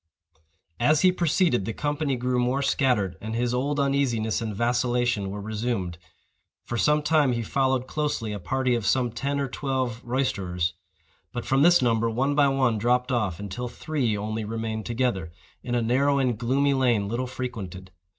As 0.79 1.01
he 1.03 1.11
proceeded, 1.11 1.65
the 1.65 1.73
company 1.75 2.15
grew 2.15 2.39
more 2.39 2.63
scattered, 2.63 3.17
and 3.21 3.35
his 3.35 3.53
old 3.53 3.79
uneasiness 3.79 4.41
and 4.41 4.55
vacillation 4.55 5.29
were 5.29 5.39
resumed. 5.39 5.99
For 6.63 6.75
some 6.75 7.03
time 7.03 7.33
he 7.33 7.43
followed 7.43 7.85
closely 7.85 8.33
a 8.33 8.39
party 8.39 8.73
of 8.73 8.83
some 8.87 9.11
ten 9.11 9.39
or 9.39 9.47
twelve 9.47 10.01
roisterers; 10.03 10.73
but 11.31 11.45
from 11.45 11.61
this 11.61 11.83
number 11.83 12.09
one 12.09 12.33
by 12.33 12.47
one 12.47 12.79
dropped 12.79 13.11
off, 13.11 13.39
until 13.39 13.67
three 13.67 14.17
only 14.17 14.43
remained 14.43 14.87
together, 14.87 15.31
in 15.61 15.75
a 15.75 15.83
narrow 15.83 16.17
and 16.17 16.35
gloomy 16.35 16.73
lane 16.73 17.07
little 17.07 17.27
frequented. 17.27 17.91